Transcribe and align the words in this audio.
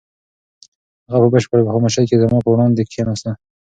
هغه 1.11 1.27
په 1.29 1.31
بشپړه 1.33 1.63
خاموشۍ 1.73 2.03
کې 2.09 2.21
زما 2.23 2.37
په 2.43 2.49
وړاندې 2.53 2.81
کښېناسته. 2.89 3.31